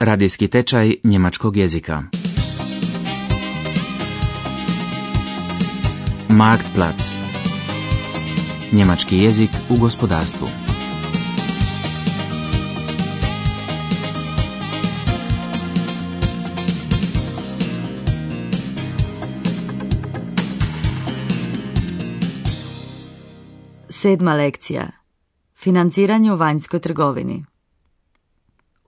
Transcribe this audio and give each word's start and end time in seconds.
Radijski 0.00 0.48
tečaj 0.48 0.94
njemačkog 1.04 1.56
jezika. 1.56 2.02
Marktplatz. 6.28 7.02
Njemački 8.72 9.18
jezik 9.18 9.50
u 9.70 9.76
gospodarstvu. 9.76 10.48
Sedma 23.88 24.34
lekcija. 24.34 24.86
Financiranje 25.56 26.32
u 26.32 26.36
vanjskoj 26.36 26.80
trgovini. 26.80 27.49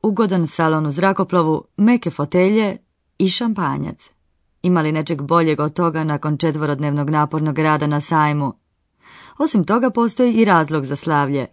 Ugodan 0.02 0.46
salon 0.46 0.86
u 0.86 0.90
zrakoplovu, 0.90 1.64
meke 1.76 2.10
fotelje 2.10 2.76
i 3.18 3.28
šampanjac. 3.28 4.10
Imali 4.62 4.92
nečeg 4.92 5.22
boljeg 5.22 5.60
od 5.60 5.72
toga 5.72 6.04
nakon 6.04 6.36
četvorodnevnog 6.36 7.10
napornog 7.10 7.58
rada 7.58 7.86
na 7.86 8.00
sajmu. 8.00 8.52
Osim 9.38 9.64
toga 9.64 9.90
postoji 9.90 10.32
i 10.32 10.44
razlog 10.44 10.84
za 10.84 10.96
slavlje. 10.96 11.46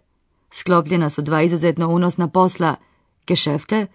Sklopljena 0.50 1.10
su 1.10 1.22
dva 1.22 1.42
izuzetno 1.42 1.88
unosna 1.88 2.28
posla, 2.28 2.74
kešefte, 3.24 3.86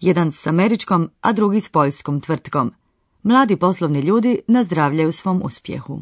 jedan 0.00 0.32
s 0.32 0.46
američkom, 0.46 1.10
a 1.20 1.32
drugi 1.32 1.60
s 1.60 1.68
poljskom 1.68 2.20
tvrtkom. 2.20 2.72
Mladi 3.22 3.56
poslovni 3.56 4.00
ljudi 4.00 4.38
nazdravljaju 4.46 5.12
svom 5.12 5.42
uspjehu. 5.44 6.00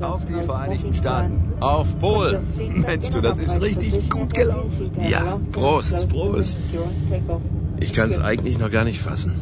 Auf 0.00 0.24
die 0.24 0.32
Vereinigten 0.32 0.92
Staaten. 0.94 1.52
Auf 1.60 1.98
Polen. 1.98 2.46
Mensch, 2.86 3.08
du, 3.10 3.20
das 3.20 3.38
ist 3.38 3.60
richtig 3.60 4.10
gut 4.10 4.34
gelaufen. 4.34 4.90
Ja, 5.08 5.40
Prost. 5.52 6.08
Prost. 6.08 6.56
Ich 7.80 7.92
kann 7.92 8.08
es 8.08 8.18
eigentlich 8.18 8.58
noch 8.58 8.70
gar 8.70 8.84
nicht 8.84 9.00
fassen. 9.00 9.32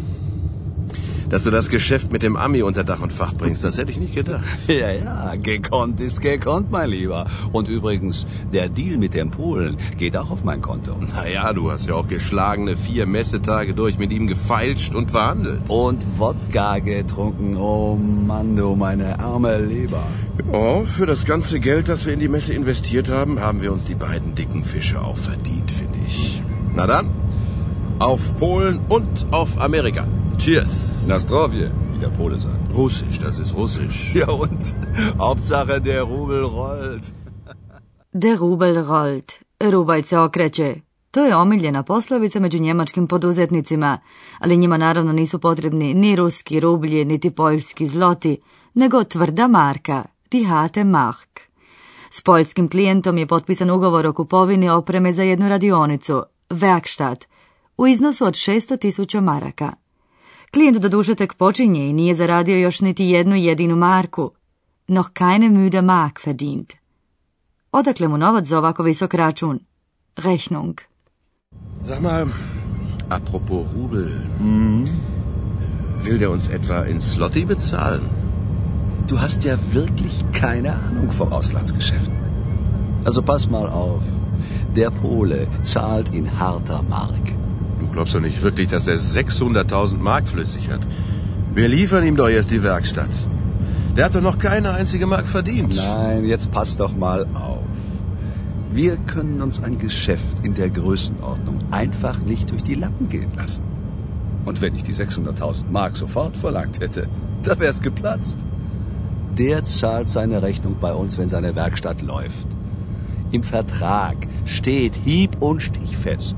Dass 1.34 1.42
du 1.42 1.50
das 1.50 1.68
Geschäft 1.68 2.12
mit 2.12 2.22
dem 2.22 2.36
Ami 2.36 2.62
unter 2.62 2.84
Dach 2.84 3.00
und 3.00 3.12
Fach 3.12 3.34
bringst, 3.34 3.64
das 3.64 3.76
hätte 3.76 3.90
ich 3.90 3.98
nicht 3.98 4.14
gedacht. 4.14 4.44
Ja, 4.68 4.92
ja, 4.92 5.34
gekonnt 5.34 6.00
ist 6.00 6.20
gekonnt, 6.20 6.70
mein 6.70 6.90
Lieber. 6.90 7.26
Und 7.50 7.66
übrigens, 7.66 8.24
der 8.52 8.68
Deal 8.68 8.98
mit 8.98 9.14
dem 9.14 9.32
Polen 9.32 9.76
geht 9.98 10.16
auch 10.16 10.30
auf 10.30 10.44
mein 10.44 10.60
Konto. 10.60 10.94
Naja, 11.12 11.52
du 11.52 11.72
hast 11.72 11.88
ja 11.88 11.94
auch 11.94 12.06
geschlagene 12.06 12.76
vier 12.76 13.06
Messetage 13.06 13.74
durch 13.74 13.98
mit 13.98 14.12
ihm 14.12 14.28
gefeilscht 14.28 14.94
und 14.94 15.10
verhandelt. 15.10 15.62
Und 15.66 16.04
Wodka 16.20 16.78
getrunken. 16.78 17.56
Oh 17.56 17.96
Mann, 17.96 18.54
du 18.54 18.76
meine 18.76 19.18
arme 19.18 19.58
Leber. 19.58 20.06
Ja, 20.52 20.84
für 20.84 21.06
das 21.06 21.24
ganze 21.24 21.58
Geld, 21.58 21.88
das 21.88 22.06
wir 22.06 22.12
in 22.12 22.20
die 22.20 22.28
Messe 22.28 22.54
investiert 22.54 23.10
haben, 23.10 23.40
haben 23.40 23.60
wir 23.60 23.72
uns 23.72 23.86
die 23.86 23.96
beiden 23.96 24.36
dicken 24.36 24.62
Fische 24.62 25.02
auch 25.02 25.18
verdient, 25.18 25.72
finde 25.72 25.98
ich. 26.06 26.44
Na 26.74 26.86
dann, 26.86 27.10
auf 27.98 28.36
Polen 28.38 28.78
und 28.88 29.26
auf 29.32 29.60
Amerika. 29.60 30.06
Cheers. 30.44 31.06
Na 31.08 31.18
zdrowie, 31.18 31.70
wie 31.92 31.98
der 32.00 32.10
Pole 32.10 32.38
sagt. 32.38 32.76
Russisch, 32.76 33.18
das 33.18 33.38
ist 33.38 33.54
Russisch. 33.54 34.14
Ja 34.20 34.28
und? 34.30 34.74
Hauptsache 35.18 35.80
der 35.80 36.02
Rubel 36.02 36.44
rollt. 36.44 37.04
Der 38.22 38.36
Rubel 38.38 38.84
rollt. 38.84 39.40
Rubal 39.60 40.02
se 40.02 40.18
okreće. 40.18 40.74
To 41.10 41.24
je 41.24 41.36
omiljena 41.36 41.82
poslovica 41.82 42.40
među 42.40 42.58
njemačkim 42.58 43.06
poduzetnicima, 43.06 43.98
ali 44.38 44.56
njima 44.56 44.76
naravno 44.76 45.12
nisu 45.12 45.38
potrebni 45.38 45.94
ni 45.94 46.16
ruski 46.16 46.60
rublji, 46.60 47.04
niti 47.04 47.30
poljski 47.30 47.88
zloti, 47.88 48.38
nego 48.74 49.04
tvrda 49.04 49.48
marka, 49.48 50.04
die 50.30 50.46
harte 50.46 50.84
Mark. 50.84 51.40
S 52.10 52.20
poljskim 52.20 52.68
klijentom 52.68 53.18
je 53.18 53.26
potpisan 53.26 53.70
ugovor 53.70 54.06
o 54.06 54.12
kupovini 54.12 54.68
opreme 54.68 55.12
za 55.12 55.22
jednu 55.22 55.48
radionicu, 55.48 56.22
Werkstatt, 56.50 57.24
u 57.76 57.86
iznosu 57.86 58.24
od 58.24 58.34
600.000 58.34 59.20
maraka. 59.20 59.83
Klijent 60.54 60.78
doduše 60.78 61.14
tek 61.14 61.34
počinje 61.34 61.88
i 61.88 61.92
nije 61.92 62.14
zaradio 62.14 62.56
još 62.56 62.80
niti 62.80 63.04
jednu 63.04 63.36
jedinu 63.36 63.76
marku, 63.76 64.30
noch 64.88 65.10
keine 65.12 65.48
müde 65.48 65.82
Mark 65.82 66.26
verdient. 66.26 66.72
Odakle 67.72 68.08
mu 68.08 68.16
novac 68.18 68.46
za 68.46 68.58
ovako 68.58 68.82
visok 68.82 69.14
račun? 69.14 69.58
Rechnung. 70.16 70.80
Sag 71.86 72.02
mal, 72.02 72.26
apropos 73.10 73.66
Rubel. 73.74 74.08
Will 76.04 76.18
der 76.18 76.30
uns 76.30 76.48
etwa 76.48 76.86
in 76.88 77.00
Slotti 77.00 77.44
bezahlen? 77.46 78.08
Du 79.08 79.16
hast 79.16 79.44
ja 79.44 79.58
wirklich 79.72 80.24
keine 80.40 80.70
Ahnung 80.88 81.12
vom 81.18 81.32
Auslandsgeschäften. 81.32 82.14
Also 83.06 83.22
pass 83.22 83.50
mal 83.50 83.66
auf. 83.66 84.02
Der 84.76 84.90
Pole 84.90 85.46
zahlt 85.62 86.14
in 86.14 86.38
harter 86.38 86.82
Mark. 86.82 87.43
Du 87.84 87.90
glaubst 87.90 88.14
doch 88.14 88.20
nicht 88.20 88.42
wirklich, 88.42 88.68
dass 88.68 88.88
er 88.88 88.96
600.000 88.96 89.98
Mark 89.98 90.26
flüssig 90.26 90.70
hat. 90.70 90.80
Wir 91.54 91.68
liefern 91.68 92.02
ihm 92.04 92.16
doch 92.16 92.28
erst 92.28 92.50
die 92.50 92.62
Werkstatt. 92.62 93.10
Der 93.94 94.06
hat 94.06 94.14
doch 94.14 94.22
noch 94.22 94.38
keine 94.38 94.72
einzige 94.72 95.06
Mark 95.06 95.28
verdient. 95.28 95.76
Nein, 95.76 96.24
jetzt 96.24 96.50
pass 96.50 96.78
doch 96.78 96.96
mal 96.96 97.26
auf. 97.34 97.60
Wir 98.72 98.96
können 98.96 99.42
uns 99.42 99.62
ein 99.62 99.78
Geschäft 99.78 100.38
in 100.42 100.54
der 100.54 100.70
Größenordnung 100.70 101.58
einfach 101.70 102.18
nicht 102.20 102.50
durch 102.50 102.62
die 102.62 102.74
Lappen 102.74 103.08
gehen 103.08 103.30
lassen. 103.36 103.62
Und 104.46 104.62
wenn 104.62 104.74
ich 104.74 104.82
die 104.82 104.94
600.000 104.94 105.70
Mark 105.70 105.96
sofort 105.96 106.36
verlangt 106.38 106.80
hätte, 106.80 107.06
da 107.42 107.58
wär's 107.60 107.82
geplatzt. 107.82 108.38
Der 109.36 109.64
zahlt 109.66 110.08
seine 110.08 110.42
Rechnung 110.42 110.76
bei 110.80 110.94
uns, 110.94 111.18
wenn 111.18 111.28
seine 111.28 111.54
Werkstatt 111.54 112.00
läuft. 112.00 112.46
Im 113.30 113.42
Vertrag 113.42 114.16
steht 114.46 114.96
hieb- 115.04 115.36
und 115.40 115.60
stichfest. 115.60 116.34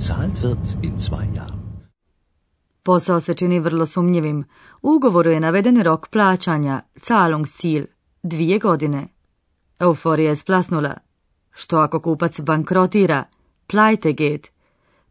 Gezahlt 0.00 0.42
wird 0.42 0.84
in 0.84 0.98
zwei 0.98 1.26
Jahren. 1.36 1.60
Posao 2.82 3.20
se 3.20 3.34
čini 3.34 3.60
vrlo 3.60 3.86
sumnjivim. 3.86 4.44
U 4.82 4.94
ugovoru 4.96 5.30
je 5.30 5.40
naveden 5.40 5.82
rok 5.82 6.08
plaćanja, 6.08 6.82
Zahlungsziel, 6.94 7.84
dvije 8.22 8.58
godine. 8.58 9.08
Euforija 9.80 10.28
je 10.28 10.36
splasnula. 10.36 10.94
Što 11.52 11.76
ako 11.76 12.00
kupac 12.00 12.40
bankrotira, 12.40 13.24
plajte 13.66 14.12
geht, 14.12 14.48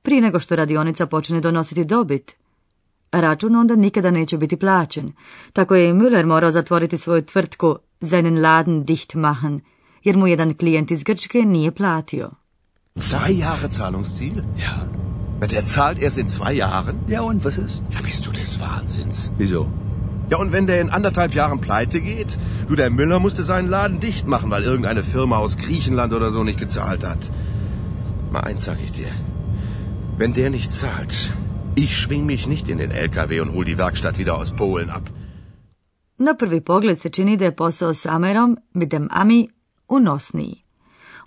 prije 0.02 0.22
nego 0.22 0.40
što 0.40 0.56
radionica 0.56 1.06
počne 1.06 1.42
donositi 1.42 1.84
dobit? 1.84 2.36
Račun 3.12 3.56
onda 3.56 3.76
nikada 3.76 4.12
neće 4.12 4.38
biti 4.38 4.58
plaćen. 4.58 5.12
Tako 5.54 5.76
je 5.76 5.90
i 5.90 5.94
Müller 5.94 6.26
morao 6.26 6.52
zatvoriti 6.52 6.98
svoju 6.98 7.22
tvrtku 7.22 7.76
seinen 8.02 8.42
Laden 8.42 8.84
dicht 8.86 9.14
machen, 9.14 9.60
jer 10.04 10.18
mu 10.18 10.28
jedan 10.28 10.54
klijent 10.54 10.92
iz 10.92 11.04
Grčke 11.04 11.40
nije 11.40 11.72
platio. 11.72 12.39
Zwei 13.00 13.32
Jahre 13.32 13.70
Zahlungsziel? 13.70 14.44
Ja. 14.58 14.88
Der 15.48 15.66
zahlt 15.66 16.00
erst 16.00 16.18
in 16.18 16.28
zwei 16.28 16.54
Jahren? 16.54 17.00
Ja, 17.08 17.22
und 17.22 17.46
was 17.46 17.58
ist? 17.58 17.82
Ja, 17.92 18.02
bist 18.02 18.26
du 18.26 18.32
des 18.32 18.60
Wahnsinns. 18.60 19.32
Wieso? 19.38 19.70
Ja, 20.30 20.38
und 20.38 20.52
wenn 20.52 20.68
der 20.68 20.82
in 20.82 20.90
anderthalb 20.90 21.34
Jahren 21.34 21.60
pleite 21.62 22.02
geht? 22.02 22.38
Du, 22.68 22.76
der 22.76 22.90
Müller 22.90 23.20
musste 23.20 23.44
seinen 23.44 23.70
Laden 23.70 24.00
dicht 24.00 24.28
machen, 24.28 24.52
weil 24.52 24.64
irgendeine 24.64 25.04
Firma 25.04 25.38
aus 25.38 25.58
Griechenland 25.58 26.14
oder 26.14 26.30
so 26.30 26.44
nicht 26.44 26.60
gezahlt 26.60 27.04
hat. 27.08 27.32
Mal 28.32 28.42
eins 28.42 28.66
sag 28.66 28.78
ich 28.84 28.92
dir. 28.92 29.12
Wenn 30.18 30.34
der 30.34 30.50
nicht 30.50 30.72
zahlt, 30.74 31.34
ich 31.76 31.98
schwing 31.98 32.26
mich 32.26 32.46
nicht 32.48 32.70
in 32.70 32.78
den 32.78 32.92
LKW 32.92 33.40
und 33.40 33.54
hol 33.54 33.66
die 33.66 33.78
Werkstatt 33.78 34.18
wieder 34.18 34.36
aus 34.38 34.52
Polen 34.52 34.90
ab. 34.90 35.10
Na 36.18 36.34
prvi 36.34 36.60
pogled 36.60 37.00
se 37.00 37.10
čini 37.10 37.38
da 37.38 37.46
je 37.46 37.52
posao 37.52 37.94
s 37.94 38.06
Amerom, 38.06 38.58
mit 38.74 38.92
dem 38.92 39.08
Ami, 39.10 39.50
unosniji. 39.88 40.64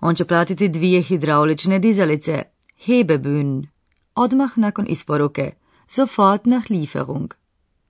On 0.05 0.15
će 0.15 0.25
platiti 0.25 0.69
dvije 0.69 1.03
hidraulične 1.03 1.79
dizalice, 1.79 2.43
Hebebühn, 2.87 3.67
odmah 4.15 4.51
nakon 4.57 4.87
isporuke, 4.89 5.51
sofort 5.89 6.47
nach 6.47 6.71
Lieferung. 6.71 7.35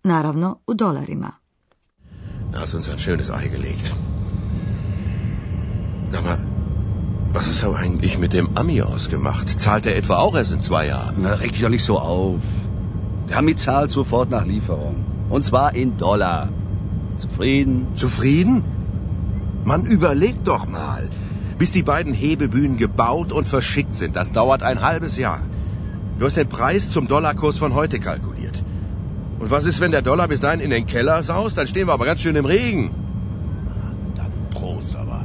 Naravno 0.05 0.56
u 0.67 0.75
dolarima. 0.75 1.31
Da 2.53 2.61
hast 2.61 2.73
du 2.73 2.77
uns 2.77 2.89
ein 2.89 2.99
schönes 2.99 3.31
Ei 3.31 3.49
gelegt. 3.49 3.93
Sag 6.12 6.25
mal, 6.25 6.39
was 7.34 7.49
ist 7.49 7.65
aber 7.65 7.77
eigentlich 7.77 8.19
mit 8.19 8.33
dem 8.33 8.49
Ami 8.55 8.83
ausgemacht? 8.83 9.61
Zahlt 9.61 9.87
er 9.87 9.97
etwa 9.97 10.17
auch 10.17 10.37
erst 10.37 10.53
in 10.53 10.61
zwei 10.61 10.87
Jahren? 10.87 11.15
Na, 11.23 11.34
reg 11.34 11.53
dich 11.53 11.62
doch 11.62 11.75
nicht 11.77 11.84
so 11.84 11.99
auf. 11.99 12.43
Der 13.29 13.38
Ami 13.38 13.56
zahlt 13.56 13.91
sofort 13.91 14.31
nach 14.31 14.47
Lieferung. 14.47 14.97
Und 15.31 15.44
zwar 15.44 15.75
in 15.75 15.97
Dollar. 15.97 16.49
Zufrieden? 17.17 17.87
Zufrieden? 17.94 18.62
Man 19.65 19.87
überlegt 19.87 20.47
doch 20.49 20.67
mal. 20.69 21.08
Bis 21.62 21.70
die 21.70 21.85
beiden 21.85 22.12
Hebebühnen 22.12 22.76
gebaut 22.76 23.31
und 23.31 23.47
verschickt 23.47 23.94
sind, 23.94 24.17
das 24.17 24.32
dauert 24.32 24.64
ein 24.64 24.82
halbes 24.82 25.17
Jahr. 25.17 25.38
Du 26.19 26.26
hast 26.26 26.37
den 26.37 26.49
Preis 26.49 26.91
zum 26.91 27.06
Dollarkurs 27.06 27.56
von 27.56 27.73
heute 27.73 28.00
kalkuliert. 28.00 28.64
Und 29.38 29.53
was 29.53 29.64
ist, 29.64 29.79
wenn 29.79 29.93
der 29.93 30.03
Dollar 30.03 30.26
bis 30.26 30.41
dahin 30.41 30.59
in 30.59 30.70
den 30.70 30.87
Keller 30.87 31.23
saust? 31.23 31.56
Dann 31.56 31.69
stehen 31.69 31.87
wir 31.87 31.93
aber 31.93 32.05
ganz 32.05 32.20
schön 32.20 32.35
im 32.35 32.47
Regen. 32.47 32.91
Dann 34.17 34.32
Prost, 34.50 34.97
aber. 34.97 35.25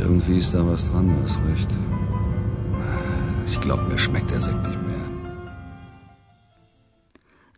Irgendwie 0.00 0.38
ist 0.38 0.52
da 0.54 0.66
was 0.66 0.90
dran, 0.90 1.06
du 1.06 1.22
hast 1.22 1.38
recht. 1.52 1.70
Ich 3.46 3.60
glaube, 3.60 3.84
mir 3.84 3.98
schmeckt 3.98 4.32
der 4.32 4.40
Sekt 4.40 4.66
nicht. 4.66 4.77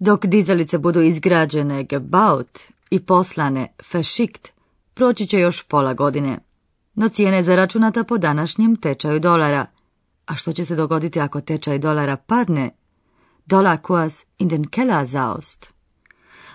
Dok 0.01 0.27
dizalice 0.27 0.79
budu 0.79 1.03
izgrađene, 1.03 1.85
gebaut, 1.85 2.61
i 2.91 3.01
poslane, 3.01 3.69
verschickt, 3.93 4.53
proći 4.95 5.27
će 5.27 5.39
još 5.39 5.63
pola 5.63 5.95
godine. 5.95 6.39
No 6.95 7.09
cijene 7.09 7.37
je 7.37 7.43
zaračunata 7.43 8.05
po 8.05 8.19
današnjem 8.19 8.77
tečaju 8.77 9.21
dolara. 9.21 9.67
A 10.27 10.35
što 10.35 10.53
će 10.53 10.65
se 10.65 10.77
dogoditi 10.77 11.21
ako 11.21 11.41
tečaj 11.41 11.79
dolara 11.79 12.17
padne? 12.17 12.71
Dollarkurs 13.47 14.25
in 14.39 14.49
den 14.49 14.65
Keller 14.65 15.09
saust. 15.09 15.73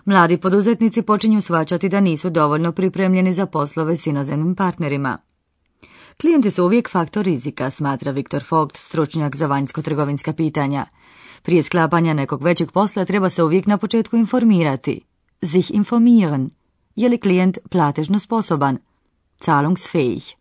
Mladi 0.05 0.37
poduzetnici 0.37 1.01
počinju 1.01 1.41
svačati 1.41 1.89
da 1.89 1.99
nisu 1.99 2.29
dovoljno 2.29 2.71
pripremljeni 2.71 3.33
za 3.33 3.45
poslove 3.45 3.97
s 3.97 4.07
inozemnim 4.07 4.55
partnerima. 4.55 5.17
Klijenti 6.21 6.51
su 6.51 6.63
uvijek 6.63 6.89
faktor 6.89 7.25
rizika, 7.25 7.69
smatra 7.69 8.11
Viktor 8.11 8.43
Vogt, 8.49 8.77
stručnjak 8.77 9.35
za 9.35 9.47
vanjsko-trgovinska 9.47 10.33
pitanja. 10.33 10.85
Prije 11.45 11.63
sklapanja 11.63 12.13
nekog 12.13 12.43
većeg 12.43 12.71
posla 12.71 13.05
treba 13.05 13.29
se 13.29 13.43
uvijek 13.43 13.65
na 13.65 13.77
početku 13.77 14.17
informirati. 14.17 15.01
Sich 15.43 15.71
informieren. 15.71 16.49
Je 16.95 17.09
li 17.09 17.17
klijent 17.17 17.57
platežno 17.69 18.19
sposoban? 18.19 18.77
Zahlungsfähig. 19.45 20.33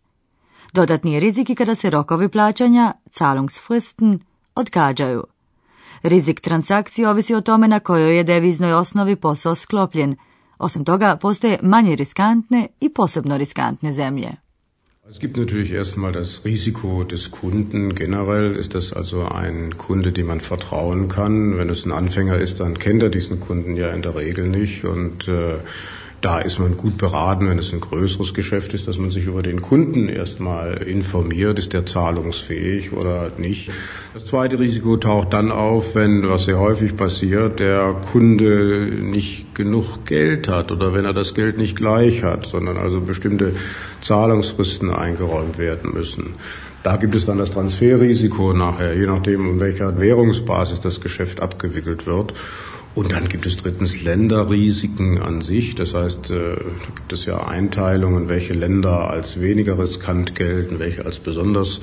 Dodatni 0.73 1.13
je 1.13 1.19
rizik 1.19 1.57
kada 1.57 1.75
se 1.75 1.89
rokovi 1.89 2.29
plaćanja, 2.29 2.93
Zahlungsfristen, 3.11 4.19
odgađaju. 4.55 5.23
Rizik 6.03 6.41
transakcije 6.41 7.09
ovisi 7.09 7.35
o 7.35 7.41
tome 7.41 7.67
na 7.67 7.79
kojoj 7.79 8.17
je 8.17 8.23
deviznoj 8.23 8.73
osnovi 8.73 9.15
posao 9.15 9.55
sklopljen. 9.55 10.15
Osim 10.57 10.85
toga, 10.85 11.17
postoje 11.21 11.59
manje 11.61 11.95
riskantne 11.95 12.67
i 12.79 12.93
posebno 12.93 13.37
riskantne 13.37 13.93
zemlje. 13.93 14.44
Es 15.07 15.19
gibt 15.19 15.37
natürlich 15.37 15.71
erstmal 15.71 16.11
das 16.11 16.45
Risiko 16.45 17.03
des 17.03 17.29
Kunden. 17.29 17.93
Generell 17.93 18.55
ist 18.55 18.73
das 18.73 18.91
also 18.91 19.25
ein 19.27 19.77
Kunde, 19.77 20.11
dem 20.11 20.25
man 20.25 20.41
vertrauen 20.41 21.09
kann. 21.09 21.59
Wenn 21.59 21.69
es 21.69 21.85
ein 21.85 21.91
Anfänger 21.91 22.39
ist, 22.39 22.59
dann 22.59 22.79
kennt 22.79 23.03
er 23.03 23.09
diesen 23.09 23.39
Kunden 23.39 23.75
ja 23.75 23.89
in 23.89 24.01
der 24.01 24.15
Regel 24.15 24.47
nicht 24.47 24.83
und 24.83 25.27
äh, 25.27 25.59
da 26.25 26.39
ist 26.39 26.57
man 26.57 26.75
gut 26.75 26.97
beraten, 26.97 27.47
wenn 27.47 27.59
es 27.59 27.71
ein 27.71 27.81
größeres 27.81 28.33
Geschäft 28.33 28.73
ist, 28.73 28.87
dass 28.87 28.97
man 28.97 29.11
sich 29.11 29.27
über 29.27 29.43
den 29.43 29.61
Kunden 29.61 30.09
erstmal 30.09 30.81
informiert, 30.81 31.59
ist 31.59 31.73
der 31.73 31.85
zahlungsfähig 31.85 32.93
oder 32.93 33.29
nicht. 33.37 33.69
Das 34.15 34.25
zweite 34.25 34.57
Risiko 34.57 34.97
taucht 34.97 35.33
dann 35.33 35.51
auf, 35.51 35.93
wenn, 35.93 36.27
was 36.27 36.45
sehr 36.45 36.57
häufig 36.57 36.97
passiert, 36.97 37.59
der 37.59 37.95
Kunde 38.11 38.89
nicht 39.03 39.53
genug 39.53 40.03
Geld 40.07 40.47
hat 40.47 40.71
oder 40.71 40.95
wenn 40.95 41.05
er 41.05 41.13
das 41.13 41.35
Geld 41.35 41.59
nicht 41.59 41.75
gleich 41.75 42.23
hat, 42.23 42.47
sondern 42.47 42.77
also 42.77 43.01
bestimmte 43.01 43.51
Zahlungsfristen 44.01 44.89
eingeräumt 44.89 45.59
werden 45.59 45.93
müssen. 45.93 46.33
Da 46.81 46.97
gibt 46.97 47.13
es 47.13 47.25
dann 47.25 47.37
das 47.37 47.51
Transferrisiko 47.51 48.53
nachher, 48.53 48.95
je 48.95 49.05
nachdem, 49.05 49.47
um 49.47 49.59
welcher 49.59 49.99
Währungsbasis 49.99 50.79
das 50.79 51.01
Geschäft 51.01 51.39
abgewickelt 51.39 52.07
wird. 52.07 52.33
Und 52.95 53.11
dann 53.11 53.27
gibt 53.27 53.45
es 53.45 53.57
drittens 53.57 54.03
Länderrisiken 54.03 55.21
an 55.21 55.41
sich. 55.41 55.75
Das 55.75 55.93
heißt, 55.93 56.29
äh, 56.29 56.55
da 56.55 56.95
gibt 56.95 57.11
es 57.11 57.25
ja 57.25 57.37
Einteilungen, 57.45 58.29
welche 58.29 58.53
Länder 58.53 59.09
als 59.09 59.39
weniger 59.39 59.77
riskant 59.77 60.33
gelten, 60.33 60.79
welche 60.79 61.05
als 61.05 61.19
besonders 61.19 61.81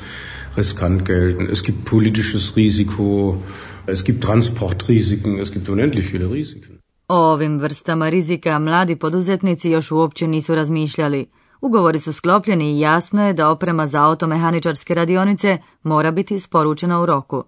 riskant 0.56 1.04
gelten. 1.04 1.46
Es 1.46 1.62
gibt 1.64 1.84
politisches 1.84 2.56
Risiko, 2.56 3.42
es 3.86 4.04
gibt 4.04 4.24
Transportrisiken, 4.24 5.38
es 5.38 5.52
gibt 5.52 5.68
unendlich 5.68 6.06
viele 6.06 6.30
Risiken. 6.30 6.78
O 7.08 7.14
ovim 7.14 7.60
vrstama 7.60 8.08
rizika 8.08 8.58
mladi 8.58 8.96
poduzetnici 8.96 9.70
još 9.70 9.90
uopće 9.90 10.26
nisu 10.26 10.54
razmišljali. 10.54 11.26
Ugovori 11.60 12.00
su 12.00 12.12
sklopljeni 12.12 12.72
i 12.72 12.80
jasno 12.80 13.26
je 13.26 13.32
da 13.32 13.50
oprema 13.50 13.86
za 13.86 14.04
automehaničarske 14.04 14.94
radionice 14.94 15.58
mora 15.82 16.10
biti 16.10 16.34
isporučena 16.34 17.00
u 17.00 17.06
roku. 17.06 17.44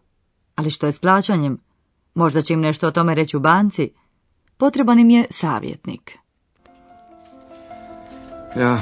Ali 0.54 0.70
što 0.70 0.86
je 0.86 0.92
s 0.92 0.98
plaćanjem? 0.98 1.63
Možda 2.14 2.42
će 2.42 2.52
im 2.52 2.60
nešto 2.60 2.88
o 2.88 2.90
tome 2.90 3.14
reći 3.14 3.36
u 3.36 3.40
banci. 3.40 3.90
Potreban 4.56 4.98
im 4.98 5.10
je 5.10 5.26
savjetnik. 5.30 6.18
Ja, 8.56 8.80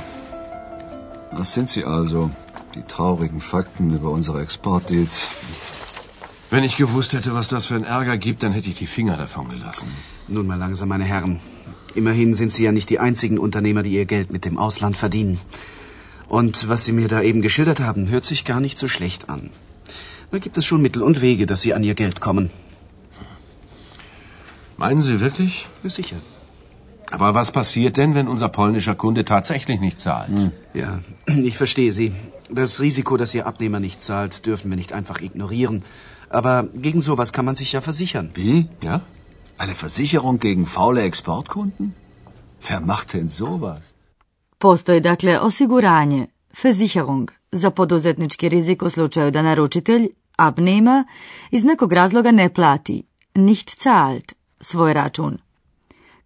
das 1.39 1.53
sind 1.53 1.69
sie 1.69 1.85
also, 1.87 2.29
die 2.75 2.83
traurigen 2.97 3.41
Fakten 3.41 3.91
über 3.91 4.11
unsere 4.11 4.43
Exportdeals. 4.43 5.21
Wenn 6.51 6.65
ich 6.65 6.77
gewusst 6.77 7.13
hätte, 7.13 7.33
was 7.33 7.49
das 7.49 7.67
für 7.67 7.77
ein 7.77 7.85
Ärger 7.85 8.17
gibt, 8.19 8.43
dann 8.43 8.53
hätte 8.53 8.69
ich 8.69 8.79
die 8.79 8.87
Finger 8.87 9.17
davon 9.17 9.49
gelassen. 9.49 9.89
Nun 10.29 10.47
mal 10.47 10.59
langsam, 10.59 10.89
meine 10.89 11.05
Herren. 11.05 11.41
Immerhin 11.95 12.35
sind 12.35 12.53
Sie 12.53 12.65
ja 12.65 12.73
nicht 12.73 12.91
die 12.91 12.99
einzigen 12.99 13.39
Unternehmer, 13.39 13.83
die 13.83 13.95
ihr 13.95 14.05
Geld 14.05 14.31
mit 14.31 14.45
dem 14.45 14.59
Ausland 14.59 14.97
verdienen. 14.97 15.39
Und 16.29 16.69
was 16.69 16.85
Sie 16.85 16.93
mir 16.93 17.09
da 17.09 17.23
eben 17.23 17.41
geschildert 17.41 17.81
haben, 17.81 18.11
hört 18.11 18.25
sich 18.25 18.45
gar 18.45 18.61
nicht 18.61 18.77
so 18.79 18.89
schlecht 18.89 19.31
an. 19.31 19.49
Da 20.31 20.39
gibt 20.39 20.59
es 20.59 20.67
schon 20.67 20.83
Mittel 20.83 21.03
und 21.03 21.23
Wege, 21.23 21.47
dass 21.47 21.63
Sie 21.63 21.73
an 21.73 21.85
Ihr 21.85 21.95
Geld 21.95 22.21
kommen. 22.21 22.51
Meinen 24.85 25.03
Sie 25.09 25.19
wirklich? 25.21 25.69
Sicher. 25.85 26.21
Aber 27.17 27.29
was 27.41 27.51
passiert 27.53 27.97
denn, 27.99 28.15
wenn 28.17 28.29
unser 28.35 28.49
polnischer 28.49 28.95
Kunde 29.03 29.25
tatsächlich 29.25 29.81
nicht 29.81 30.01
zahlt? 30.01 30.37
Hm. 30.39 30.51
Ja, 30.75 30.91
ich 31.51 31.57
verstehe 31.57 31.93
Sie. 31.99 32.09
Das 32.61 32.81
Risiko, 32.81 33.17
dass 33.17 33.35
Ihr 33.35 33.47
Abnehmer 33.51 33.81
nicht 33.81 34.01
zahlt, 34.09 34.47
dürfen 34.47 34.71
wir 34.71 34.79
nicht 34.83 34.93
einfach 34.93 35.21
ignorieren. 35.29 35.85
Aber 36.41 36.55
gegen 36.87 37.03
sowas 37.09 37.33
kann 37.33 37.45
man 37.45 37.55
sich 37.55 37.71
ja 37.73 37.81
versichern. 37.81 38.31
Wie? 38.35 38.67
Ja? 38.83 39.01
Eine 39.59 39.77
Versicherung 39.85 40.39
gegen 40.39 40.67
faule 40.67 41.03
Exportkunden? 41.03 41.95
Wer 42.69 42.81
macht 42.81 43.13
denn 43.15 43.29
sowas? 43.29 43.83
Postoji 44.59 45.01
dakle 45.01 45.41
osiguranje, 45.41 46.27
Versicherung, 46.63 47.31
za 47.53 47.71
poduzetnički 47.71 48.49
rizik 48.49 48.83
u 48.83 48.91
slučaju 48.91 49.31
da 49.31 49.43
naručitelj, 49.43 50.09
abnema, 50.37 51.05
iz 51.51 51.65
nekog 51.65 51.93
razloga 51.93 52.31
ne 52.31 52.55
plati, 52.55 53.03
nicht 53.35 53.83
zahlt, 53.83 54.33
svoj 54.63 54.93
račun. 54.93 55.39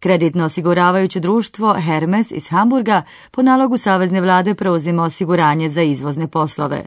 Kreditno 0.00 0.44
osiguravajuće 0.44 1.20
društvo 1.20 1.74
Hermes 1.74 2.30
iz 2.30 2.48
Hamburga 2.48 3.02
po 3.30 3.42
nalogu 3.42 3.76
Savezne 3.78 4.20
vlade 4.20 4.54
preuzima 4.54 5.02
osiguranje 5.02 5.68
za 5.68 5.82
izvozne 5.82 6.28
poslove. 6.28 6.86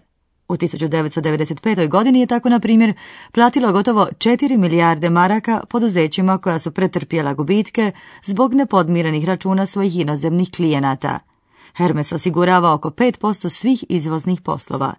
U 0.49 0.57
1995. 0.57 1.89
godini 1.89 2.19
je 2.19 2.27
tako, 2.27 2.49
na 2.49 2.59
primjer, 2.59 2.93
platilo 3.31 3.71
gotovo 3.71 4.07
4 4.17 4.57
milijarde 4.57 5.09
maraka 5.09 5.61
poduzećima 5.69 6.37
koja 6.37 6.59
su 6.59 6.71
pretrpjela 6.71 7.33
gubitke 7.33 7.91
zbog 8.23 8.53
nepodmirenih 8.53 9.25
računa 9.25 9.65
svojih 9.65 9.99
inozemnih 9.99 10.49
klijenata. 10.55 11.19
Hermes 11.77 12.11
osigurava 12.11 12.73
oko 12.73 12.89
5% 12.89 13.49
svih 13.49 13.85
izvoznih 13.89 14.41
poslova. 14.41 14.93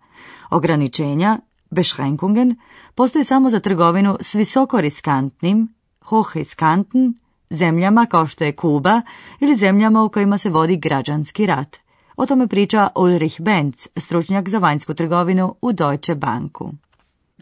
Ograničenja, 0.51 1.39
beschränkungen, 1.71 2.57
postoje 2.95 3.25
samo 3.25 3.51
za 3.51 3.61
trgovinu 3.61 4.17
s 4.21 4.35
visoko 4.35 4.81
riskantnim, 4.81 5.69
hochriskanten, 6.05 7.15
zemljama 7.51 8.07
kao 8.07 8.27
što 8.27 8.45
je 8.45 8.53
Kuba 8.53 9.03
ili 9.41 9.57
zemljama 9.57 10.03
u 10.03 10.09
kojima 10.09 10.39
se 10.39 10.51
vodi 10.51 10.77
građanski 10.77 11.47
rat. 11.47 11.77
O 12.17 12.27
tome 12.27 12.47
priča 12.47 12.89
Ulrich 12.97 13.41
Benz, 13.41 13.89
stručnjak 13.97 14.49
za 14.49 14.59
vanjsku 14.59 14.95
trgovinu 14.95 15.55
u 15.63 15.73
Deutsche 15.73 16.15
Banku. 16.15 16.73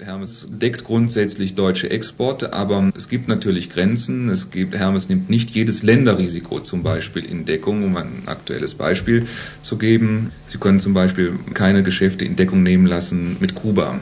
Hermes 0.01 0.47
deckt 0.49 0.85
grundsätzlich 0.87 1.55
deutsche 1.55 1.91
Exporte, 1.91 2.53
aber 2.53 2.93
es 2.97 3.09
gibt 3.09 3.29
natürlich 3.29 3.69
Grenzen. 3.69 4.31
Es 4.31 4.51
gibt, 4.51 4.77
Hermes 4.77 5.09
nimmt 5.09 5.29
nicht 5.29 5.51
jedes 5.51 5.83
Länderrisiko 5.83 6.61
zum 6.61 6.83
Beispiel 6.83 7.25
in 7.25 7.45
Deckung, 7.45 7.83
um 7.85 7.97
ein 7.97 8.23
aktuelles 8.27 8.75
Beispiel 8.75 9.27
zu 9.61 9.77
geben. 9.77 10.31
Sie 10.47 10.59
können 10.59 10.79
zum 10.79 10.95
Beispiel 10.95 11.39
keine 11.55 11.83
Geschäfte 11.83 12.25
in 12.25 12.37
Deckung 12.37 12.63
nehmen 12.63 12.87
lassen 12.87 13.37
mit 13.41 13.57
Kuba. 13.57 13.99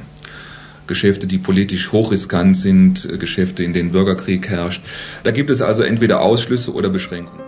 Geschäfte, 0.87 1.27
die 1.27 1.43
politisch 1.43 1.93
hochriskant 1.93 2.57
sind, 2.57 3.05
äh, 3.05 3.19
Geschäfte, 3.19 3.65
in 3.65 3.73
denen 3.73 3.93
Bürgerkrieg 3.93 4.49
herrscht. 4.49 4.83
Da 5.25 5.31
gibt 5.31 5.51
es 5.51 5.61
also 5.61 5.83
entweder 5.83 6.21
Ausschlüsse 6.21 6.73
oder 6.73 6.89
Beschränkungen. 6.89 7.47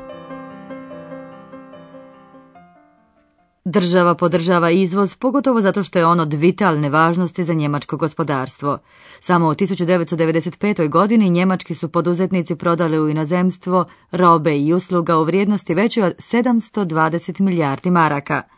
Država 3.65 4.15
podržava 4.15 4.71
izvoz, 4.71 5.17
pogotovo 5.17 5.61
zato 5.61 5.83
što 5.83 5.99
je 5.99 6.07
on 6.07 6.21
od 6.21 6.35
vitalne 6.35 6.91
važnosti 6.91 7.45
za 7.45 7.55
njemačko 7.55 7.97
gospodarstvo. 7.97 8.79
Samo 9.21 9.49
u 9.49 9.55
1995. 9.55 10.89
godini 10.89 11.31
njemački 11.31 11.75
su 11.75 11.89
poduzetnici 11.89 12.55
prodali 12.55 12.99
u 12.99 13.09
inozemstvo 13.09 13.85
robe 14.11 14.59
i 14.59 14.73
usluga 14.73 15.17
u 15.17 15.25
vrijednosti 15.25 15.75
većoj 15.75 16.03
od 16.03 16.17
720 16.17 17.41
milijardi 17.41 17.91
maraka– 17.91 18.43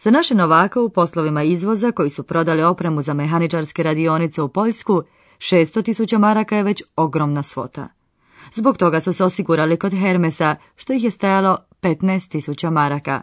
za 0.00 0.10
naše 0.10 0.34
novaka 0.34 0.80
u 0.80 0.88
poslovima 0.88 1.42
izvoza 1.42 1.92
koji 1.92 2.10
su 2.10 2.22
prodali 2.22 2.62
opremu 2.62 3.02
za 3.02 3.14
mehaničarske 3.14 3.82
radionice 3.82 4.42
u 4.42 4.48
Poljsku, 4.48 5.02
600 5.38 5.84
tisuća 5.84 6.18
maraka 6.18 6.56
je 6.56 6.62
već 6.62 6.82
ogromna 6.96 7.42
svota. 7.42 7.88
Zbog 8.52 8.76
toga 8.76 9.00
su 9.00 9.12
se 9.12 9.24
osigurali 9.24 9.76
kod 9.76 9.92
Hermesa, 9.92 10.56
što 10.76 10.92
ih 10.92 11.04
je 11.04 11.10
stajalo 11.10 11.58
15 11.82 12.28
tisuća 12.28 12.70
maraka. 12.70 13.22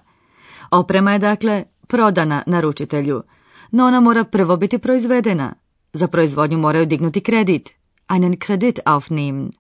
Oprema 0.72 1.14
je 1.14 1.20
dakle 1.20 1.64
prodana 1.88 2.44
naručitelju, 2.48 3.24
no 3.72 3.86
ona 3.86 4.00
mora 4.00 4.24
prvo 4.24 4.58
biti 4.58 4.78
proizvedena. 4.78 5.54
Za 5.94 6.08
proizvodnju 6.08 6.58
moraju 6.58 6.86
dignuti 6.86 7.22
kredit, 7.22 7.70
einen 8.10 8.40
Kredit 8.40 8.80
aufnehmen. 8.86 9.52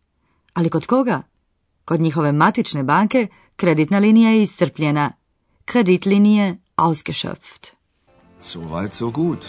Ali 0.53 0.69
kod 0.69 0.85
koga? 0.85 1.21
Kod 1.85 2.01
njihove 2.01 2.31
matične 2.31 2.83
banke 2.83 3.27
kreditna 3.55 3.99
linija 3.99 4.29
je 4.29 4.41
iscrpljena. 4.41 5.11
Kreditlinije 5.65 6.57
ausgeschöpft. 6.75 7.75
So 8.39 8.71
weit, 8.71 8.93
so 8.93 9.11
gut. 9.11 9.39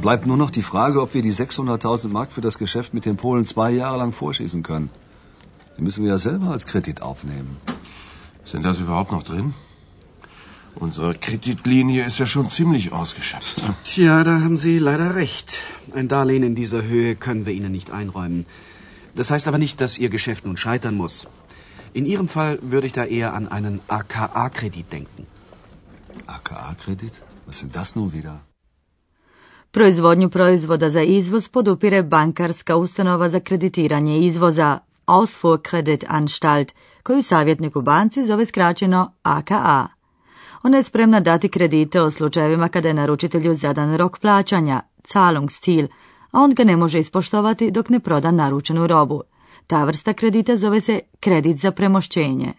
Bleibt 0.00 0.26
nur 0.26 0.36
noch 0.36 0.50
die 0.50 0.62
Frage, 0.62 1.02
ob 1.02 1.14
wir 1.14 1.22
die 1.22 1.32
600.000 1.32 2.08
Mark 2.08 2.32
für 2.32 2.40
das 2.40 2.58
Geschäft 2.58 2.94
mit 2.94 3.04
den 3.04 3.16
Polen 3.16 3.44
zwei 3.44 3.70
Jahre 3.70 3.98
lang 3.98 4.12
vorschießen 4.12 4.62
können. 4.62 4.90
Die 5.76 5.82
müssen 5.82 6.04
wir 6.04 6.10
ja 6.10 6.18
selber 6.18 6.50
als 6.50 6.66
Kredit 6.66 7.02
aufnehmen. 7.02 7.56
Sind 8.44 8.64
das 8.64 8.78
überhaupt 8.78 9.12
noch 9.12 9.24
drin? 9.24 9.54
Unsere 10.74 11.14
Kreditlinie 11.14 12.04
ist 12.04 12.18
ja 12.18 12.26
schon 12.26 12.48
ziemlich 12.48 12.92
ausgeschöpft. 12.92 13.64
Tja, 13.84 14.22
da 14.22 14.40
haben 14.40 14.56
Sie 14.56 14.78
leider 14.78 15.16
recht. 15.16 15.58
Ein 15.94 16.06
Darlehen 16.06 16.44
in 16.44 16.54
dieser 16.54 16.82
Höhe 16.84 17.16
können 17.16 17.46
wir 17.46 17.52
Ihnen 17.52 17.72
nicht 17.72 17.90
einräumen. 17.90 18.46
Das 19.16 19.32
heißt 19.32 19.48
aber 19.48 19.58
nicht, 19.58 19.80
dass 19.80 19.98
Ihr 19.98 20.08
Geschäft 20.08 20.46
nun 20.46 20.56
scheitern 20.56 20.94
muss. 20.94 21.26
In 21.94 22.06
Ihrem 22.06 22.28
Fall 22.28 22.60
würde 22.62 22.86
ich 22.86 22.92
da 22.92 23.04
eher 23.04 23.34
an 23.34 23.48
einen 23.48 23.80
AKA-Kredit 23.88 24.92
denken. 24.92 25.26
AKA-Kredit? 26.26 27.12
Was 27.46 27.58
sind 27.60 27.74
das 27.74 27.94
nun 27.94 28.10
wieder? 28.10 28.38
Proizvodnju 29.70 30.30
proizvoda 30.30 30.90
za 30.90 31.02
izvoz 31.02 31.48
podupire 31.48 32.02
bankarska 32.02 32.76
ustanova 32.76 33.28
za 33.28 33.40
kreditiranje 33.40 34.18
izvoza 34.18 34.78
Ausfuhrkreditanstalt, 35.06 36.72
koju 37.02 37.22
savjetnik 37.22 37.76
u 37.76 37.82
banci 37.82 38.24
zove 38.24 38.46
skraćeno 38.46 39.12
AKA. 39.22 39.86
Ona 40.62 40.76
je 40.76 40.82
spremna 40.82 41.20
dati 41.20 41.48
kredite 41.48 42.02
u 42.02 42.10
slučajevima 42.10 42.68
kada 42.68 42.88
je 42.88 42.94
naručitelju 42.94 43.54
zadan 43.54 43.96
rok 43.96 44.18
plaćanja, 44.18 44.80
Zahlungsziel, 45.12 45.86
a 46.30 46.40
on 46.40 46.54
ga 46.54 46.64
ne 46.64 46.76
može 46.76 46.98
ispoštovati 46.98 47.70
dok 47.70 47.88
ne 47.88 48.00
proda 48.00 48.30
naručenu 48.30 48.86
robu. 48.86 49.22
Ta 49.66 49.84
vrsta 49.84 50.12
kredita 50.12 50.56
zove 50.56 50.80
se 50.80 51.00
kredit 51.20 51.56
za 51.56 51.70
premošćenje. 51.70 52.52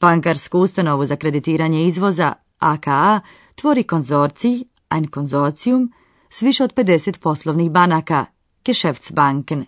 Bankarsku 0.00 0.58
ustanovu 0.58 1.04
za 1.04 1.16
kreditiranje 1.16 1.84
izvoza, 1.84 2.32
AKA, 2.60 3.20
tvori 3.54 3.82
konzorcij, 3.82 4.64
ein 4.90 5.06
konzorcium, 5.10 5.92
s 6.30 6.42
više 6.42 6.64
od 6.64 6.74
50 6.74 7.18
poslovnih 7.18 7.70
banaka, 7.70 8.26
Geschäftsbanken. 8.64 9.64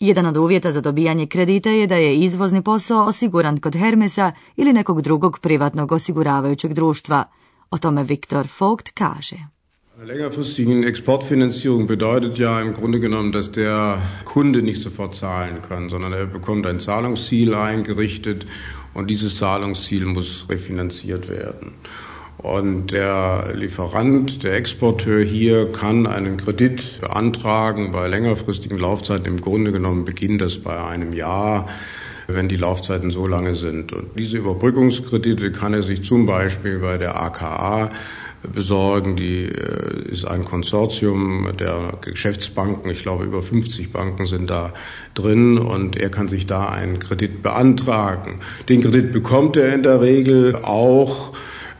Jedan 0.00 0.26
od 0.26 0.36
uvjeta 0.36 0.72
za 0.72 0.80
dobijanje 0.80 1.26
kredita 1.26 1.70
je 1.70 1.86
da 1.86 1.96
je 1.96 2.16
izvozni 2.16 2.62
posao 2.62 3.04
osiguran 3.04 3.60
kod 3.60 3.76
Hermesa 3.76 4.32
ili 4.56 4.72
nekog 4.72 5.02
drugog 5.02 5.38
privatnog 5.38 5.92
osiguravajućeg 5.92 6.72
društva. 6.72 7.24
O 7.70 7.78
tome 7.78 8.02
Viktor 8.02 8.48
Vogt 8.60 8.90
kaže. 8.94 9.36
Längerfristigen 10.02 10.84
Exportfinanzierung 10.84 11.86
bedeutet 11.86 12.38
ja 12.38 12.60
im 12.60 12.74
Grunde 12.74 12.98
genommen, 12.98 13.32
dass 13.32 13.52
der 13.52 13.98
Kunde 14.24 14.62
nicht 14.62 14.82
sofort 14.82 15.14
zahlen 15.14 15.60
kann, 15.68 15.90
sondern 15.90 16.12
er 16.12 16.26
bekommt 16.26 16.66
ein 16.66 16.80
Zahlungsziel 16.80 17.54
eingerichtet 17.54 18.46
und 18.94 19.10
dieses 19.10 19.36
Zahlungsziel 19.36 20.06
muss 20.06 20.46
refinanziert 20.48 21.28
werden. 21.28 21.74
Und 22.38 22.92
der 22.92 23.52
Lieferant, 23.54 24.42
der 24.42 24.54
Exporteur 24.56 25.24
hier 25.24 25.70
kann 25.72 26.06
einen 26.06 26.36
Kredit 26.36 27.00
beantragen 27.00 27.90
bei 27.90 28.08
längerfristigen 28.08 28.78
Laufzeiten. 28.78 29.26
Im 29.26 29.40
Grunde 29.40 29.72
genommen 29.72 30.04
beginnt 30.04 30.40
das 30.40 30.58
bei 30.58 30.82
einem 30.82 31.12
Jahr, 31.12 31.68
wenn 32.26 32.48
die 32.48 32.56
Laufzeiten 32.56 33.10
so 33.10 33.26
lange 33.26 33.54
sind. 33.54 33.92
Und 33.92 34.18
diese 34.18 34.38
Überbrückungskredite 34.38 35.52
kann 35.52 35.74
er 35.74 35.82
sich 35.82 36.04
zum 36.04 36.26
Beispiel 36.26 36.80
bei 36.80 36.98
der 36.98 37.20
AKA 37.20 37.90
besorgen. 38.52 39.16
Die 39.16 39.44
äh, 39.44 40.08
ist 40.08 40.24
ein 40.24 40.44
Konsortium 40.44 41.48
der 41.58 41.98
Geschäftsbanken. 42.00 42.90
Ich 42.90 43.02
glaube, 43.02 43.24
über 43.24 43.42
50 43.42 43.92
Banken 43.92 44.26
sind 44.26 44.50
da 44.50 44.72
drin 45.14 45.58
und 45.58 45.96
er 45.96 46.10
kann 46.10 46.28
sich 46.28 46.46
da 46.46 46.68
einen 46.68 46.98
Kredit 46.98 47.42
beantragen. 47.42 48.40
Den 48.68 48.82
Kredit 48.82 49.12
bekommt 49.12 49.56
er 49.56 49.74
in 49.74 49.82
der 49.82 50.00
Regel 50.00 50.56
auch 50.56 51.32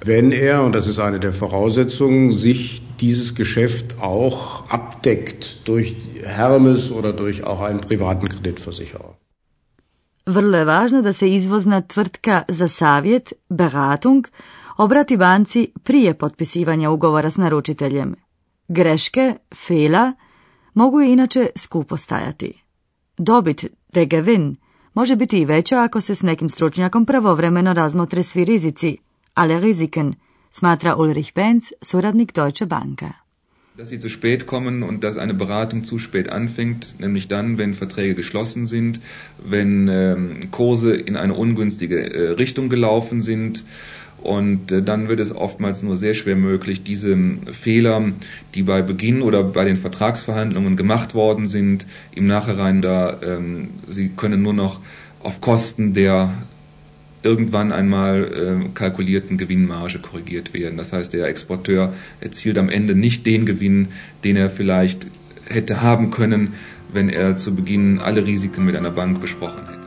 wenn 0.07 0.33
er, 0.33 0.63
und 0.63 0.75
das 0.75 0.87
ist 0.87 0.99
eine 0.99 1.19
der 1.19 1.33
Voraussetzungen, 1.33 2.33
sich 2.33 2.83
dieses 3.01 3.35
Geschäft 3.35 4.03
auch 4.03 4.69
abdeckt 4.71 5.67
durch 5.67 5.97
Hermes 6.23 6.93
oder 6.93 7.15
durch 7.15 7.45
auch 7.45 7.63
einen 7.63 7.81
privaten 7.81 8.29
Kreditversicherer. 8.29 9.17
Vrlo 10.27 10.59
je 10.59 10.65
važno 10.65 11.03
da 11.03 11.13
se 11.13 11.29
izvozna 11.29 11.81
tvrtka 11.81 12.43
za 12.49 12.69
savjet, 12.69 13.33
beratung, 13.49 14.29
obrati 14.77 15.17
banci 15.17 15.73
prije 15.83 16.15
potpisivanja 16.19 16.91
ugovora 16.91 17.31
s 17.31 17.37
naručiteljem. 17.37 18.15
Greške, 18.69 19.35
fela, 19.67 20.13
mogu 20.75 21.01
je 21.01 21.13
inače 21.13 21.47
skupo 21.57 21.97
stajati. 21.97 22.63
Dobit, 23.19 23.65
de 23.93 24.07
Gewinn, 24.07 24.57
može 24.95 25.17
biti 25.17 25.39
i 25.39 25.45
veća 25.45 25.83
ako 25.83 26.01
se 26.01 26.15
s 26.15 26.23
nekim 26.23 26.51
stručnjakom 26.51 27.07
pravovremeno 27.07 27.73
razmotre 27.73 28.23
svi 28.23 28.45
rizici, 28.45 28.97
alle 29.35 29.61
Risiken, 29.61 30.15
smatra 30.51 30.97
Ulrich 30.97 31.35
Benz, 31.35 31.65
Suradnik 31.83 32.35
Deutsche 32.35 32.67
Bank. 32.67 33.03
Dass 33.77 33.89
sie 33.89 33.99
zu 33.99 34.09
spät 34.09 34.47
kommen 34.47 34.85
und 34.85 35.03
dass 35.03 35.19
eine 35.19 35.35
Beratung 35.35 35.83
zu 35.83 35.99
spät 35.99 36.29
anfängt, 36.29 37.01
nämlich 37.01 37.27
dann, 37.27 37.59
wenn 37.59 37.75
Verträge 37.75 38.15
geschlossen 38.15 38.67
sind, 38.67 39.01
wenn 39.45 39.89
ähm, 39.89 40.53
Kurse 40.53 40.95
in 40.95 41.17
eine 41.17 41.35
ungünstige 41.35 42.15
äh, 42.15 42.29
Richtung 42.35 42.69
gelaufen 42.69 43.21
sind. 43.21 43.65
Und 44.23 44.71
äh, 44.71 44.81
dann 44.81 45.09
wird 45.09 45.19
es 45.19 45.35
oftmals 45.35 45.83
nur 45.83 45.97
sehr 45.97 46.15
schwer 46.15 46.37
möglich, 46.37 46.85
diese 46.85 47.19
Fehler, 47.51 48.13
die 48.55 48.63
bei 48.63 48.81
Beginn 48.81 49.23
oder 49.23 49.43
bei 49.43 49.65
den 49.65 49.75
Vertragsverhandlungen 49.75 50.77
gemacht 50.77 51.17
worden 51.17 51.49
sind, 51.49 51.85
im 52.13 52.29
Nachhinein 52.29 52.81
da, 52.81 53.19
ähm, 53.27 53.71
sie 53.89 54.11
können 54.11 54.41
nur 54.41 54.55
noch 54.55 54.79
auf 55.19 55.41
Kosten 55.41 55.95
der 55.95 56.33
irgendwann 57.25 57.73
einmal 57.73 58.25
äh, 58.25 58.69
kalkulierten 58.75 59.39
Gewinnmarge 59.39 59.99
korrigiert 59.99 60.53
werden. 60.55 60.77
Das 60.77 60.93
heißt, 60.93 61.13
der 61.13 61.29
Exporteur 61.29 61.93
erzielt 62.21 62.59
am 62.59 62.69
Ende 62.69 62.95
nicht 62.95 63.27
den 63.27 63.47
Gewinn, 63.47 63.89
den 64.25 64.37
er 64.37 64.51
vielleicht 64.51 65.09
hätte 65.49 65.83
haben 65.83 66.11
können, 66.11 66.55
wenn 66.93 67.09
er 67.09 67.37
zu 67.37 67.55
Beginn 67.55 67.99
alle 67.99 68.27
Risiken 68.27 68.65
mit 68.65 68.77
einer 68.77 68.91
Bank 68.91 69.21
besprochen 69.21 69.67
hätte. 69.67 69.85